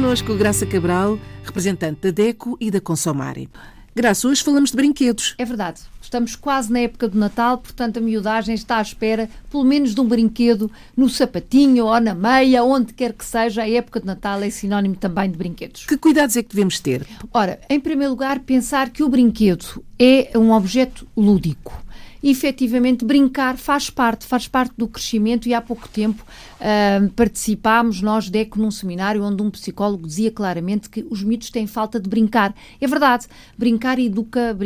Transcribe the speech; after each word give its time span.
connosco 0.00 0.34
Graça 0.34 0.64
Cabral, 0.64 1.18
representante 1.44 2.00
da 2.00 2.10
DECO 2.10 2.56
e 2.58 2.70
da 2.70 2.80
Consomare. 2.80 3.50
Graça, 3.94 4.26
hoje 4.26 4.42
falamos 4.42 4.70
de 4.70 4.76
brinquedos. 4.76 5.34
É 5.36 5.44
verdade. 5.44 5.82
Estamos 6.00 6.34
quase 6.34 6.72
na 6.72 6.78
época 6.78 7.06
do 7.06 7.18
Natal, 7.18 7.58
portanto 7.58 7.98
a 7.98 8.00
miudagem 8.00 8.54
está 8.54 8.78
à 8.78 8.82
espera, 8.82 9.28
pelo 9.50 9.62
menos 9.62 9.94
de 9.94 10.00
um 10.00 10.08
brinquedo 10.08 10.70
no 10.96 11.06
sapatinho 11.06 11.84
ou 11.84 12.00
na 12.00 12.14
meia, 12.14 12.64
onde 12.64 12.94
quer 12.94 13.12
que 13.12 13.26
seja. 13.26 13.60
A 13.60 13.68
época 13.68 14.00
de 14.00 14.06
Natal 14.06 14.40
é 14.42 14.48
sinónimo 14.48 14.96
também 14.96 15.30
de 15.30 15.36
brinquedos. 15.36 15.84
Que 15.84 15.98
cuidados 15.98 16.34
é 16.34 16.42
que 16.42 16.48
devemos 16.48 16.80
ter? 16.80 17.06
Ora, 17.30 17.60
em 17.68 17.78
primeiro 17.78 18.12
lugar, 18.12 18.40
pensar 18.40 18.88
que 18.88 19.02
o 19.02 19.08
brinquedo 19.10 19.84
é 19.98 20.30
um 20.34 20.50
objeto 20.50 21.06
lúdico 21.14 21.74
efetivamente 22.22 23.04
brincar 23.04 23.56
faz 23.56 23.88
parte, 23.88 24.26
faz 24.26 24.46
parte 24.46 24.74
do 24.76 24.86
crescimento 24.86 25.48
e 25.48 25.54
há 25.54 25.60
pouco 25.60 25.88
tempo 25.88 26.22
uh, 26.60 27.08
participámos 27.10 28.02
nós 28.02 28.28
DECO 28.28 28.58
num 28.58 28.70
seminário 28.70 29.24
onde 29.24 29.42
um 29.42 29.50
psicólogo 29.50 30.06
dizia 30.06 30.30
claramente 30.30 30.90
que 30.90 31.06
os 31.10 31.22
miúdos 31.22 31.50
têm 31.50 31.66
falta 31.66 31.98
de 31.98 32.08
brincar. 32.08 32.54
É 32.80 32.86
verdade, 32.86 33.26
brincar 33.56 33.98
educa, 33.98 34.56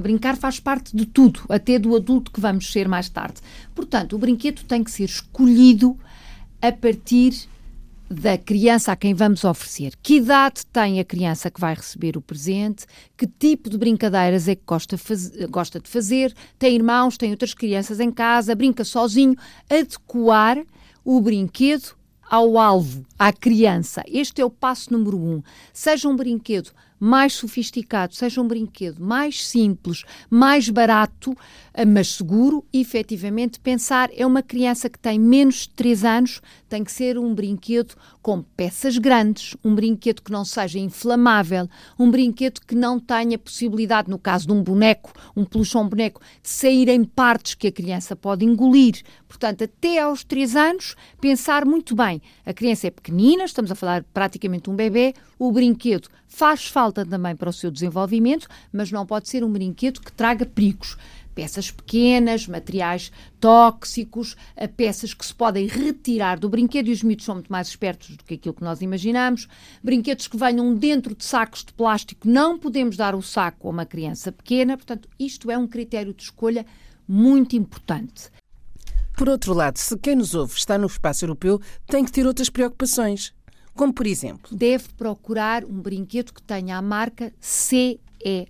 brincar 0.00 0.36
faz 0.36 0.58
parte 0.58 0.96
de 0.96 1.06
tudo, 1.06 1.40
até 1.48 1.78
do 1.78 1.94
adulto 1.94 2.30
que 2.30 2.40
vamos 2.40 2.70
ser 2.72 2.88
mais 2.88 3.08
tarde. 3.08 3.40
Portanto, 3.74 4.16
o 4.16 4.18
brinquedo 4.18 4.64
tem 4.64 4.82
que 4.82 4.90
ser 4.90 5.04
escolhido 5.04 5.96
a 6.60 6.72
partir 6.72 7.32
da 8.14 8.38
criança 8.38 8.92
a 8.92 8.96
quem 8.96 9.14
vamos 9.14 9.44
oferecer. 9.44 9.94
Que 10.02 10.16
idade 10.16 10.64
tem 10.72 11.00
a 11.00 11.04
criança 11.04 11.50
que 11.50 11.60
vai 11.60 11.74
receber 11.74 12.16
o 12.16 12.20
presente? 12.20 12.86
Que 13.16 13.26
tipo 13.26 13.68
de 13.68 13.76
brincadeiras 13.76 14.48
é 14.48 14.54
que 14.54 14.62
gosta, 14.66 14.96
faz... 14.96 15.30
gosta 15.50 15.80
de 15.80 15.88
fazer? 15.88 16.34
Tem 16.58 16.74
irmãos, 16.74 17.16
tem 17.16 17.30
outras 17.30 17.54
crianças 17.54 18.00
em 18.00 18.10
casa, 18.10 18.54
brinca 18.54 18.84
sozinho? 18.84 19.34
Adequar 19.68 20.58
o 21.04 21.20
brinquedo 21.20 21.94
ao 22.28 22.58
alvo, 22.58 23.04
à 23.18 23.32
criança. 23.32 24.02
Este 24.06 24.40
é 24.40 24.44
o 24.44 24.50
passo 24.50 24.92
número 24.92 25.18
um. 25.18 25.42
Seja 25.72 26.08
um 26.08 26.16
brinquedo 26.16 26.70
mais 26.98 27.34
sofisticado, 27.34 28.14
seja 28.14 28.40
um 28.40 28.48
brinquedo 28.48 29.02
mais 29.02 29.46
simples, 29.46 30.04
mais 30.30 30.68
barato, 30.68 31.36
eh, 31.72 31.84
mas 31.84 32.08
seguro, 32.08 32.64
e 32.72 32.80
efetivamente 32.80 33.60
pensar 33.60 34.10
é 34.14 34.24
uma 34.26 34.42
criança 34.42 34.88
que 34.88 34.98
tem 34.98 35.18
menos 35.18 35.62
de 35.62 35.70
3 35.70 36.04
anos, 36.04 36.40
tem 36.68 36.84
que 36.84 36.92
ser 36.92 37.18
um 37.18 37.34
brinquedo 37.34 37.94
com 38.22 38.42
peças 38.42 38.96
grandes, 38.96 39.56
um 39.64 39.74
brinquedo 39.74 40.22
que 40.22 40.32
não 40.32 40.44
seja 40.44 40.78
inflamável, 40.78 41.68
um 41.98 42.10
brinquedo 42.10 42.60
que 42.60 42.74
não 42.74 42.98
tenha 42.98 43.38
possibilidade, 43.38 44.10
no 44.10 44.18
caso 44.18 44.46
de 44.46 44.52
um 44.52 44.62
boneco, 44.62 45.12
um 45.36 45.44
um 45.44 45.88
boneco, 45.88 46.20
de 46.42 46.48
sair 46.48 46.88
em 46.88 47.04
partes 47.04 47.54
que 47.54 47.66
a 47.66 47.72
criança 47.72 48.16
pode 48.16 48.44
engolir. 48.44 49.02
Portanto, 49.28 49.64
até 49.64 49.98
aos 49.98 50.24
3 50.24 50.56
anos, 50.56 50.96
pensar 51.20 51.64
muito 51.64 51.94
bem. 51.94 52.22
A 52.46 52.52
criança 52.52 52.86
é 52.86 52.90
pequenina, 52.90 53.44
estamos 53.44 53.70
a 53.70 53.74
falar 53.74 54.04
praticamente 54.14 54.70
um 54.70 54.76
bebê, 54.76 55.14
o 55.38 55.50
brinquedo 55.50 56.08
faz 56.26 56.66
falta 56.66 56.83
também 56.92 57.36
para 57.36 57.50
o 57.50 57.52
seu 57.52 57.70
desenvolvimento, 57.70 58.48
mas 58.72 58.90
não 58.90 59.06
pode 59.06 59.28
ser 59.28 59.44
um 59.44 59.52
brinquedo 59.52 60.00
que 60.00 60.12
traga 60.12 60.44
perigos 60.44 60.96
peças 61.34 61.70
pequenas, 61.70 62.46
materiais 62.46 63.10
tóxicos, 63.40 64.36
peças 64.76 65.12
que 65.12 65.26
se 65.26 65.34
podem 65.34 65.66
retirar 65.66 66.38
do 66.38 66.48
brinquedo 66.48 66.88
e 66.88 66.92
os 66.92 67.02
miúdos 67.02 67.24
são 67.24 67.34
muito 67.34 67.52
mais 67.52 67.68
espertos 67.68 68.16
do 68.16 68.24
que 68.24 68.34
aquilo 68.34 68.54
que 68.54 68.62
nós 68.62 68.80
imaginamos. 68.80 69.48
Brinquedos 69.82 70.28
que 70.28 70.36
venham 70.36 70.74
dentro 70.74 71.14
de 71.14 71.24
sacos 71.24 71.64
de 71.64 71.72
plástico, 71.72 72.28
não 72.28 72.58
podemos 72.58 72.96
dar 72.96 73.14
o 73.14 73.22
saco 73.22 73.66
a 73.66 73.70
uma 73.70 73.84
criança 73.84 74.30
pequena, 74.30 74.76
portanto, 74.76 75.08
isto 75.18 75.50
é 75.50 75.58
um 75.58 75.66
critério 75.66 76.14
de 76.14 76.22
escolha 76.22 76.64
muito 77.06 77.56
importante. 77.56 78.30
Por 79.16 79.28
outro 79.28 79.52
lado, 79.52 79.78
se 79.78 79.96
quem 79.98 80.16
nos 80.16 80.34
ouve 80.34 80.54
está 80.56 80.76
no 80.76 80.86
espaço 80.86 81.24
europeu, 81.24 81.60
tem 81.86 82.04
que 82.04 82.10
ter 82.10 82.26
outras 82.26 82.50
preocupações. 82.50 83.33
Como 83.74 83.92
por 83.92 84.06
exemplo? 84.06 84.56
Deve 84.56 84.84
procurar 84.96 85.64
um 85.64 85.80
brinquedo 85.80 86.32
que 86.32 86.42
tenha 86.42 86.76
a 86.76 86.82
marca 86.82 87.32
CE 87.40 87.98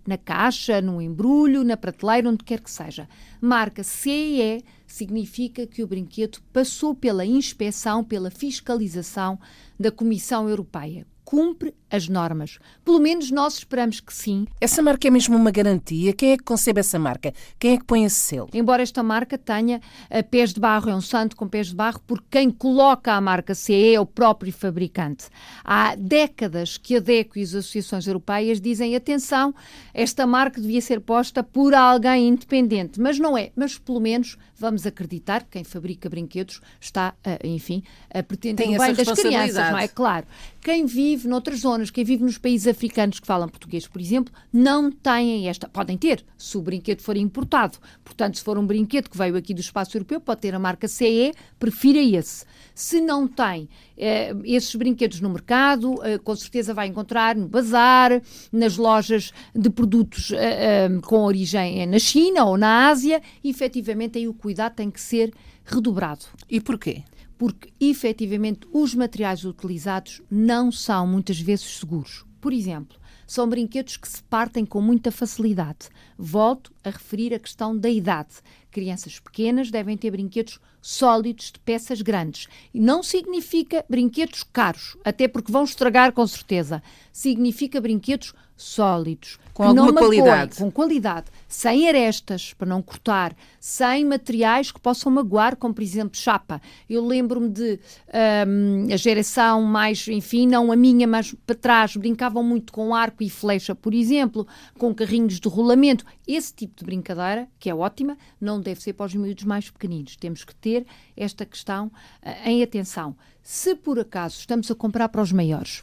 na 0.06 0.18
caixa, 0.18 0.80
no 0.80 1.00
embrulho, 1.00 1.64
na 1.64 1.76
prateleira, 1.76 2.28
onde 2.28 2.44
quer 2.44 2.60
que 2.60 2.70
seja. 2.70 3.08
Marca 3.40 3.82
CE 3.82 4.62
significa 4.94 5.66
que 5.66 5.82
o 5.82 5.86
brinquedo 5.86 6.40
passou 6.52 6.94
pela 6.94 7.24
inspeção, 7.24 8.04
pela 8.04 8.30
fiscalização 8.30 9.38
da 9.78 9.90
Comissão 9.90 10.48
Europeia 10.48 11.04
cumpre 11.24 11.74
as 11.90 12.08
normas. 12.08 12.58
Pelo 12.84 13.00
menos 13.00 13.30
nós 13.30 13.54
esperamos 13.54 14.00
que 14.00 14.12
sim. 14.12 14.46
Essa 14.60 14.82
marca 14.82 15.08
é 15.08 15.10
mesmo 15.10 15.36
uma 15.36 15.50
garantia? 15.50 16.12
Quem 16.12 16.32
é 16.32 16.36
que 16.36 16.44
concebe 16.44 16.80
essa 16.80 16.98
marca? 16.98 17.32
Quem 17.58 17.74
é 17.74 17.78
que 17.78 17.84
põe 17.84 18.04
esse 18.04 18.16
selo? 18.16 18.48
Embora 18.52 18.82
esta 18.82 19.02
marca 19.02 19.38
tenha 19.38 19.78
uh, 19.78 20.30
pés 20.30 20.52
de 20.52 20.60
barro, 20.60 20.90
é 20.90 20.94
um 20.94 21.00
santo 21.00 21.34
com 21.34 21.48
pés 21.48 21.68
de 21.68 21.74
barro, 21.74 22.00
porque 22.06 22.26
quem 22.30 22.50
coloca 22.50 23.12
a 23.12 23.20
marca 23.20 23.54
CE 23.54 23.94
é 23.94 24.00
o 24.00 24.06
próprio 24.06 24.52
fabricante. 24.52 25.26
Há 25.64 25.94
décadas 25.94 26.76
que 26.76 26.96
a 26.96 27.00
DECO 27.00 27.38
e 27.38 27.42
as 27.42 27.54
associações 27.54 28.06
europeias 28.06 28.60
dizem 28.60 28.94
atenção, 28.94 29.54
esta 29.92 30.26
marca 30.26 30.60
devia 30.60 30.80
ser 30.80 31.00
posta 31.00 31.42
por 31.42 31.74
alguém 31.74 32.28
independente, 32.28 33.00
mas 33.00 33.18
não 33.18 33.36
é. 33.36 33.50
Mas 33.56 33.78
pelo 33.78 34.00
menos 34.00 34.36
vamos 34.56 34.83
acreditar 34.86 35.44
que 35.44 35.50
quem 35.50 35.64
fabrica 35.64 36.08
brinquedos 36.08 36.60
está, 36.80 37.14
enfim, 37.42 37.82
a 38.12 38.22
pretender 38.22 38.68
o 38.68 38.78
bem 38.78 38.94
das 38.94 39.12
crianças, 39.12 39.70
não 39.70 39.78
é? 39.78 39.88
Claro. 39.88 40.26
Quem 40.60 40.86
vive 40.86 41.28
noutras 41.28 41.60
zonas, 41.60 41.90
quem 41.90 42.04
vive 42.04 42.24
nos 42.24 42.38
países 42.38 42.66
africanos 42.66 43.20
que 43.20 43.26
falam 43.26 43.48
português, 43.48 43.86
por 43.86 44.00
exemplo, 44.00 44.32
não 44.52 44.90
têm 44.90 45.48
esta. 45.48 45.68
Podem 45.68 45.96
ter, 45.96 46.24
se 46.38 46.56
o 46.56 46.62
brinquedo 46.62 47.00
for 47.00 47.16
importado. 47.16 47.78
Portanto, 48.02 48.38
se 48.38 48.44
for 48.44 48.58
um 48.58 48.66
brinquedo 48.66 49.08
que 49.08 49.16
veio 49.16 49.36
aqui 49.36 49.52
do 49.52 49.60
espaço 49.60 49.96
europeu, 49.96 50.20
pode 50.20 50.40
ter 50.40 50.54
a 50.54 50.58
marca 50.58 50.88
CE, 50.88 51.32
prefira 51.58 51.98
esse. 51.98 52.44
Se 52.74 53.00
não 53.00 53.28
tem 53.28 53.68
eh, 53.96 54.34
esses 54.44 54.74
brinquedos 54.74 55.20
no 55.20 55.30
mercado, 55.30 56.02
eh, 56.02 56.18
com 56.18 56.34
certeza 56.34 56.74
vai 56.74 56.88
encontrar 56.88 57.36
no 57.36 57.46
bazar, 57.46 58.20
nas 58.52 58.76
lojas 58.76 59.32
de 59.54 59.70
produtos 59.70 60.32
eh, 60.32 60.86
eh 60.86 61.00
com 61.02 61.22
origem 61.24 61.86
na 61.86 61.98
China 61.98 62.44
ou 62.46 62.56
na 62.56 62.88
Ásia, 62.88 63.22
e 63.42 63.50
efetivamente 63.50 64.18
aí 64.18 64.26
o 64.26 64.34
cuidado 64.34 64.73
tem 64.74 64.90
que 64.90 65.00
ser 65.00 65.32
redobrado. 65.64 66.26
E 66.50 66.60
porquê? 66.60 67.04
porque 67.38 67.72
efetivamente 67.80 68.66
os 68.72 68.94
materiais 68.94 69.44
utilizados 69.44 70.22
não 70.30 70.70
são 70.70 71.06
muitas 71.06 71.38
vezes 71.40 71.78
seguros. 71.78 72.24
Por 72.40 72.52
exemplo, 72.52 72.98
são 73.26 73.48
brinquedos 73.48 73.96
que 73.96 74.08
se 74.08 74.22
partem 74.22 74.64
com 74.64 74.80
muita 74.80 75.10
facilidade. 75.10 75.88
Volto 76.16 76.72
a 76.84 76.90
referir 76.90 77.34
a 77.34 77.38
questão 77.38 77.76
da 77.76 77.88
idade. 77.88 78.34
Crianças 78.74 79.20
pequenas 79.20 79.70
devem 79.70 79.96
ter 79.96 80.10
brinquedos 80.10 80.58
sólidos 80.82 81.52
de 81.52 81.60
peças 81.60 82.02
grandes. 82.02 82.48
E 82.74 82.80
não 82.80 83.04
significa 83.04 83.84
brinquedos 83.88 84.42
caros, 84.42 84.96
até 85.04 85.28
porque 85.28 85.52
vão 85.52 85.62
estragar 85.62 86.12
com 86.12 86.26
certeza. 86.26 86.82
Significa 87.12 87.80
brinquedos 87.80 88.34
sólidos, 88.56 89.38
com 89.52 89.64
alguma 89.64 89.92
qualidade, 89.92 90.56
com 90.56 90.70
qualidade, 90.70 91.26
sem 91.48 91.88
arestas 91.88 92.54
para 92.54 92.68
não 92.68 92.80
cortar, 92.80 93.34
sem 93.58 94.04
materiais 94.04 94.70
que 94.70 94.80
possam 94.80 95.10
magoar, 95.10 95.56
como 95.56 95.74
por 95.74 95.82
exemplo 95.82 96.16
chapa. 96.16 96.62
Eu 96.88 97.04
lembro-me 97.04 97.48
de 97.48 97.80
um, 98.46 98.92
a 98.92 98.96
geração 98.96 99.62
mais, 99.62 100.06
enfim, 100.06 100.46
não 100.46 100.70
a 100.70 100.76
minha, 100.76 101.06
mas 101.06 101.34
para 101.46 101.56
trás, 101.56 101.96
brincavam 101.96 102.44
muito 102.44 102.72
com 102.72 102.94
arco 102.94 103.22
e 103.22 103.30
flecha, 103.30 103.74
por 103.74 103.92
exemplo, 103.92 104.46
com 104.78 104.94
carrinhos 104.94 105.40
de 105.40 105.48
rolamento. 105.48 106.04
Esse 106.26 106.54
tipo 106.54 106.78
de 106.78 106.84
brincadeira, 106.84 107.48
que 107.58 107.68
é 107.68 107.74
ótima, 107.74 108.16
não 108.40 108.60
deve 108.64 108.82
ser 108.82 108.94
para 108.94 109.06
os 109.06 109.14
miúdos 109.14 109.44
mais 109.44 109.70
pequeninos. 109.70 110.16
Temos 110.16 110.42
que 110.44 110.54
ter 110.54 110.86
esta 111.16 111.46
questão 111.46 111.86
uh, 111.86 112.48
em 112.48 112.62
atenção. 112.62 113.16
Se 113.42 113.74
por 113.74 113.98
acaso 113.98 114.38
estamos 114.38 114.70
a 114.70 114.74
comprar 114.74 115.08
para 115.08 115.22
os 115.22 115.30
maiores 115.30 115.82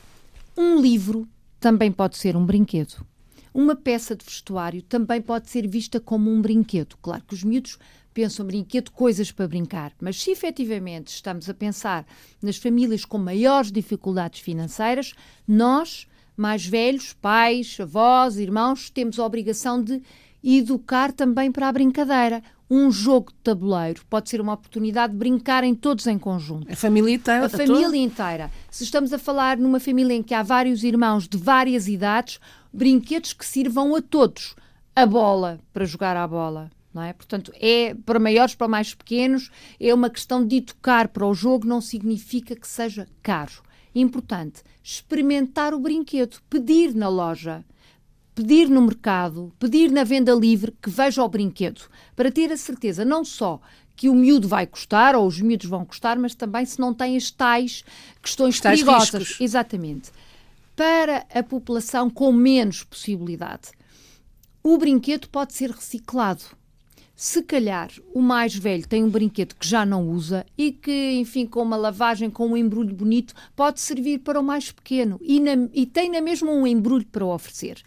um 0.58 0.82
livro 0.82 1.28
também 1.60 1.92
pode 1.92 2.18
ser 2.18 2.36
um 2.36 2.46
brinquedo. 2.46 3.06
Uma 3.54 3.76
peça 3.76 4.16
de 4.16 4.26
vestuário 4.26 4.82
também 4.82 5.22
pode 5.22 5.50
ser 5.50 5.68
vista 5.68 6.00
como 6.00 6.32
um 6.32 6.42
brinquedo. 6.42 6.98
Claro 7.02 7.24
que 7.26 7.34
os 7.34 7.44
miúdos 7.44 7.78
pensam 8.14 8.46
brinquedo, 8.46 8.92
coisas 8.92 9.32
para 9.32 9.48
brincar, 9.48 9.94
mas 10.02 10.22
se 10.22 10.32
efetivamente 10.32 11.08
estamos 11.10 11.50
a 11.50 11.54
pensar 11.54 12.06
nas 12.42 12.58
famílias 12.58 13.06
com 13.06 13.18
maiores 13.18 13.72
dificuldades 13.72 14.42
financeiras, 14.42 15.14
nós, 15.48 16.08
mais 16.36 16.66
velhos, 16.66 17.14
pais, 17.14 17.78
avós, 17.80 18.38
irmãos, 18.38 18.90
temos 18.90 19.18
a 19.18 19.26
obrigação 19.26 19.82
de 19.82 20.02
educar 20.44 21.12
também 21.14 21.52
para 21.52 21.70
a 21.70 21.72
brincadeira 21.72 22.44
um 22.74 22.90
jogo 22.90 23.34
de 23.34 23.38
tabuleiro 23.40 24.02
pode 24.10 24.30
ser 24.30 24.40
uma 24.40 24.54
oportunidade 24.54 25.12
de 25.12 25.20
brincarem 25.20 25.76
todos 25.76 26.08
em 26.08 26.18
conjunto. 26.18 26.72
A 26.72 26.76
família 26.78 27.14
inteira. 27.14 27.46
A 27.46 27.50
família 27.50 28.02
inteira. 28.02 28.50
Se 28.70 28.86
estamos 28.86 29.12
a 29.12 29.20
falar 29.20 29.58
numa 29.58 29.78
família 29.78 30.14
em 30.14 30.24
que 30.24 30.34
há 30.34 30.42
vários 30.42 30.82
irmãos 30.82 31.28
de 31.28 31.38
várias 31.38 31.90
idades, 31.90 32.40
brinquedos 32.72 33.34
que 33.34 33.46
sirvam 33.46 33.94
a 33.94 34.02
todos. 34.02 34.56
A 34.96 35.06
bola, 35.06 35.60
para 35.74 35.84
jogar 35.84 36.16
à 36.16 36.26
bola. 36.26 36.72
Não 36.94 37.02
é? 37.02 37.12
Portanto, 37.12 37.52
é 37.60 37.94
para 38.06 38.20
maiores, 38.20 38.56
para 38.56 38.70
mais 38.70 38.94
pequenos, 38.94 39.52
é 39.78 39.94
uma 39.94 40.10
questão 40.10 40.46
de 40.46 40.58
educar 40.58 41.10
para 41.10 41.28
o 41.28 41.34
jogo, 41.34 41.68
não 41.68 41.82
significa 41.82 42.56
que 42.56 42.68
seja 42.68 43.06
caro. 43.22 43.62
Importante, 43.94 44.64
experimentar 44.82 45.74
o 45.74 45.80
brinquedo, 45.80 46.38
pedir 46.50 46.96
na 46.96 47.10
loja 47.10 47.66
pedir 48.34 48.70
no 48.70 48.82
mercado, 48.82 49.54
pedir 49.60 49.92
na 49.92 50.04
venda 50.04 50.34
livre 50.34 50.74
que 50.82 50.90
veja 50.90 51.24
o 51.24 51.30
brinquedo, 51.30 51.82
para 52.16 52.32
ter 52.32 52.52
a 52.52 52.58
certeza 52.58 53.04
não 53.04 53.24
só 53.24 53.60
que 53.96 54.10
o 54.10 54.16
miúdo 54.16 54.48
vai 54.48 54.66
custar, 54.66 55.16
ou 55.16 55.28
os 55.28 55.40
miúdos 55.40 55.68
vão 55.68 55.86
custar, 55.86 56.18
mas 56.18 56.34
também 56.34 56.66
se 56.66 56.80
não 56.80 56.94
tem 56.94 57.16
as 57.16 57.30
tais 57.30 57.84
questões 58.22 58.60
tais 58.60 58.80
perigosas. 58.80 59.14
Riscos. 59.14 59.42
Exatamente. 59.42 60.12
para 60.76 61.26
a 61.34 61.44
população 61.44 62.10
com 62.10 62.32
menos 62.32 62.84
possibilidade. 62.84 63.70
O 64.64 64.78
brinquedo 64.78 65.28
pode 65.30 65.54
ser 65.54 65.70
reciclado 65.70 66.44
se 67.16 67.44
calhar 67.44 67.92
o 68.14 68.22
mais 68.22 68.56
velho 68.56 68.88
tem 68.88 69.04
um 69.04 69.10
brinquedo 69.10 69.56
que 69.56 69.68
já 69.68 69.86
não 69.86 70.10
usa 70.10 70.46
e 70.58 70.72
que, 70.72 71.12
enfim, 71.14 71.46
com 71.46 71.62
uma 71.62 71.78
lavagem, 71.78 72.30
com 72.30 72.48
um 72.48 72.58
embrulho 72.58 72.96
bonito, 72.96 73.34
pode 73.56 73.80
servir 73.80 74.20
para 74.20 74.40
o 74.40 74.44
mais 74.44 74.72
pequeno 74.72 75.20
e, 75.22 75.40
na, 75.40 75.70
e 75.74 75.86
tem 75.86 76.10
na 76.10 76.22
mesma 76.22 76.52
um 76.52 76.66
embrulho 76.66 77.06
para 77.06 77.26
oferecer. 77.26 77.82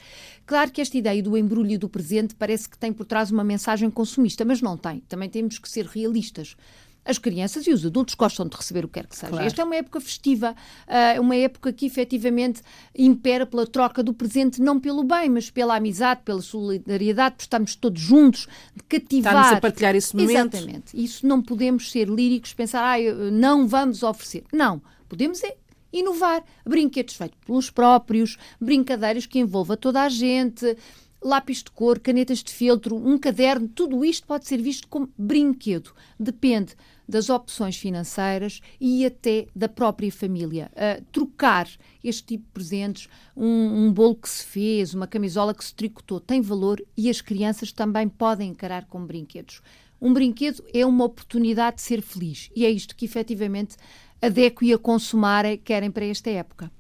Claro 0.47 0.71
que 0.71 0.81
esta 0.81 0.97
ideia 0.97 1.23
do 1.23 1.37
embrulho 1.37 1.73
e 1.73 1.79
do 1.79 1.89
presente 1.89 2.35
parece 2.35 2.69
que 2.69 2.79
tem 2.79 2.93
por 2.93 3.07
trás 3.07 3.31
uma 3.31 3.43
mensagem 3.43 3.91
consumista, 3.91 4.45
mas 4.45 4.61
não 4.61 4.77
tem. 4.77 5.01
Também 5.09 5.29
temos 5.29 5.59
que 5.59 5.69
ser 5.69 5.87
realistas 5.87 6.55
as 7.05 7.19
crianças 7.19 7.67
e 7.67 7.73
os 7.73 7.85
adultos 7.85 8.15
gostam 8.15 8.47
de 8.47 8.57
receber 8.57 8.85
o 8.85 8.89
que 8.89 8.95
quer 8.95 9.07
que 9.07 9.17
seja. 9.17 9.31
Claro. 9.31 9.47
Esta 9.47 9.63
é 9.63 9.65
uma 9.65 9.77
época 9.77 10.01
festiva, 10.01 10.55
uh, 10.89 11.21
uma 11.21 11.37
época 11.37 11.73
que 11.73 11.87
efetivamente 11.87 12.63
impera 12.97 13.45
pela 13.45 13.67
troca 13.67 14.03
do 14.03 14.15
presente, 14.15 14.61
não 14.61 14.81
pelo 14.81 15.05
bem, 15.05 15.29
mas 15.29 15.51
pela 15.51 15.77
amizade, 15.77 16.23
pela 16.25 16.41
solidariedade, 16.41 17.35
porque 17.35 17.45
estamos 17.45 17.77
todos 17.77 18.01
juntos, 18.01 18.49
de 18.75 18.83
cativar. 18.85 19.35
Estamos 19.35 19.59
a 19.59 19.61
partilhar 19.61 19.95
esse 19.95 20.17
momento. 20.17 20.57
Exatamente. 20.57 21.05
Isso 21.05 21.27
não 21.27 21.43
podemos 21.43 21.91
ser 21.91 22.09
líricos, 22.09 22.55
pensar, 22.55 22.83
ah, 22.83 22.99
não 23.31 23.69
vamos 23.69 24.03
oferecer. 24.03 24.45
Não. 24.53 24.81
Podemos 25.09 25.43
é 25.45 25.57
inovar. 25.93 26.43
Brinquedos 26.67 27.15
feitos 27.15 27.39
pelos 27.47 27.71
próprios, 27.71 28.37
brincadeiras 28.61 29.27
que 29.27 29.39
envolva 29.39 29.77
toda 29.77 30.03
a 30.03 30.09
gente 30.09 30.77
lápis 31.25 31.63
de 31.63 31.71
cor, 31.71 31.99
canetas 31.99 32.43
de 32.43 32.53
feltro, 32.53 32.97
um 32.97 33.19
caderno, 33.19 33.67
tudo 33.67 34.05
isto 34.05 34.27
pode 34.27 34.47
ser 34.47 34.61
visto 34.61 34.87
como 34.89 35.09
brinquedo. 35.17 35.93
Depende 36.21 36.75
das 37.09 37.31
opções 37.31 37.77
financeiras 37.77 38.61
e 38.81 39.05
até 39.05 39.47
da 39.55 39.69
própria 39.69 40.13
família. 40.13 40.71
Uh, 40.73 41.05
trocar 41.13 41.69
este 42.03 42.25
tipo 42.25 42.45
de 42.45 42.51
presentes, 42.53 43.09
um, 43.37 43.87
um, 43.87 43.93
bolo 43.93 44.17
que 44.17 44.29
se 44.29 44.45
fez, 44.45 44.95
uma 44.95 45.07
camisola 45.07 45.55
que 45.55 45.65
se 45.65 45.75
tricotou, 45.75 46.21
tem 46.21 46.41
valor 46.41 46.83
e 46.97 47.09
as 47.09 47.21
crianças 47.21 47.73
também 47.73 48.09
podem 48.09 48.51
encarar 48.51 48.87
como 48.87 49.07
brinquedos. 49.07 49.61
Um 50.01 50.13
brinquedo 50.13 50.63
é 50.73 50.85
uma 50.85 51.05
oportunidade 51.05 51.77
de 51.77 51.83
ser 51.83 52.03
feliz 52.03 52.51
e 52.55 52.65
é 52.67 52.71
isto 52.71 52.95
que 52.95 53.05
efetivamente 53.05 53.77
a 54.21 54.29
DECO 54.29 54.65
e 54.65 54.73
a 54.73 54.79
Consumare 54.79 55.59
querem 55.59 55.91
para 55.91 56.07
esta 56.07 56.31
época. 56.31 56.71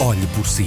Olhe 0.00 0.26
por 0.34 0.46
si. 0.46 0.66